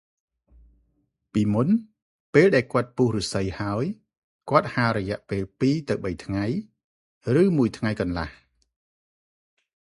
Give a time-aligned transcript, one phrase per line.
[1.33, 1.67] «ពីមុន
[2.33, 3.85] ពេលដែលគាត់ពុះឫស្សីហើយ
[4.49, 6.45] គាត់ហាលរយៈពេលពីរទៅបីថ្ងៃ
[7.41, 8.29] ឬមួយថ្ងៃកន្លះ។